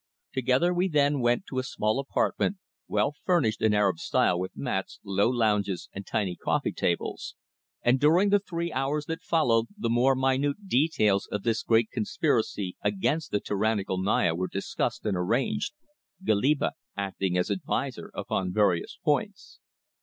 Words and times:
Together 0.33 0.73
we 0.73 0.87
then 0.87 1.19
went 1.19 1.43
to 1.45 1.59
a 1.59 1.63
small 1.63 1.99
apartment, 1.99 2.57
well 2.87 3.13
furnished 3.23 3.61
in 3.61 3.71
Arab 3.71 3.99
style 3.99 4.39
with 4.39 4.57
mats, 4.57 4.99
low 5.03 5.29
lounges, 5.29 5.89
and 5.93 6.07
tiny 6.07 6.35
coffee 6.35 6.71
tables, 6.71 7.35
and 7.83 7.99
during 7.99 8.29
the 8.29 8.39
three 8.39 8.73
hours 8.73 9.05
that 9.05 9.21
followed 9.21 9.67
the 9.77 9.91
more 9.91 10.15
minute 10.15 10.67
details 10.67 11.27
of 11.31 11.43
this 11.43 11.61
great 11.61 11.91
conspiracy 11.91 12.75
against 12.83 13.29
the 13.29 13.39
tyrannical 13.39 13.99
Naya 14.01 14.33
were 14.33 14.47
discussed 14.47 15.05
and 15.05 15.15
arranged, 15.15 15.73
Goliba 16.25 16.71
acting 16.97 17.37
as 17.37 17.51
adviser 17.51 18.09
upon 18.15 18.51
various 18.51 18.97
points. 19.05 19.59